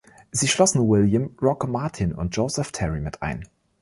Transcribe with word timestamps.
Sie 0.31 0.47
schlossen 0.47 0.89
William 0.89 1.29
„Rock“ 1.39 1.67
Martin 1.67 2.11
und 2.11 2.35
Joseph 2.35 2.71
Terry 2.71 3.01
mit 3.01 3.21
ein. 3.21 3.45